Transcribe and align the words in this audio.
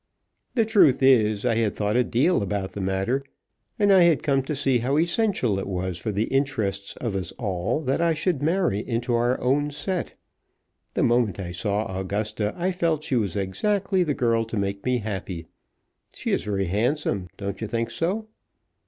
"The 0.55 0.65
truth 0.65 1.03
is, 1.03 1.45
I 1.45 1.53
had 1.57 1.75
thought 1.75 1.95
a 1.95 2.03
deal 2.03 2.41
about 2.41 2.71
the 2.71 2.81
matter, 2.81 3.23
and 3.77 3.93
I 3.93 4.01
had 4.01 4.23
come 4.23 4.41
to 4.41 4.55
see 4.55 4.79
how 4.79 4.97
essential 4.97 5.59
it 5.59 5.67
was 5.67 5.99
for 5.99 6.11
the 6.11 6.23
interests 6.23 6.95
of 6.95 7.15
us 7.15 7.31
all 7.33 7.81
that 7.81 8.01
I 8.01 8.15
should 8.15 8.41
marry 8.41 8.79
into 8.79 9.13
our 9.13 9.39
own 9.39 9.69
set. 9.69 10.13
The 10.95 11.03
moment 11.03 11.39
I 11.39 11.51
saw 11.51 11.99
Augusta 11.99 12.51
I 12.57 12.71
felt 12.71 13.01
that 13.01 13.05
she 13.09 13.15
was 13.15 13.35
exactly 13.35 14.01
the 14.03 14.15
girl 14.15 14.43
to 14.45 14.57
make 14.57 14.83
me 14.83 14.97
happy. 14.97 15.45
She 16.15 16.31
is 16.31 16.45
very 16.45 16.65
handsome. 16.65 17.27
Don't 17.37 17.61
you 17.61 17.67
think 17.67 17.91
so?" 17.91 18.27